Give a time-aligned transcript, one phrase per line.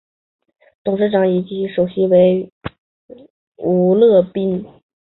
[0.83, 2.51] 董事长及首席执行官为
[3.57, 4.65] 吴乐斌。